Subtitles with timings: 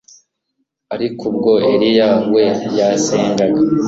[0.95, 2.41] ariko ubwo Eliya we
[2.79, 3.59] yasengaga